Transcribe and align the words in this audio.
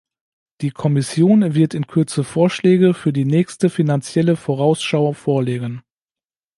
Die 0.61 0.71
Kommission 0.71 1.53
wird 1.53 1.75
in 1.75 1.85
Kürze 1.85 2.23
Vorschläge 2.23 2.95
für 2.95 3.13
die 3.13 3.23
nächste 3.23 3.69
Finanzielle 3.69 4.35
Vorausschau 4.35 5.13
vorlegen. 5.13 5.83